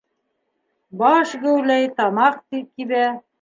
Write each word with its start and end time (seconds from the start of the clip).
Баш 1.01 1.35
геүләй, 1.43 1.87
тамаҡ 2.01 2.41
кибә. 2.57 3.05